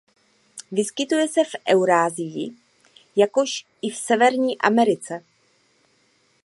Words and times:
Vyskytuje 0.71 1.27
se 1.27 1.43
v 1.43 1.55
Eurasii 1.69 2.55
jakož 3.15 3.65
i 3.81 3.89
v 3.89 3.97
Severní 3.97 4.57
Americe. 4.57 5.23